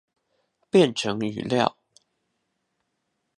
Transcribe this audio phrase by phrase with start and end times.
[0.71, 1.77] 變成語料